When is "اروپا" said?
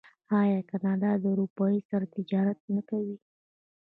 1.33-1.65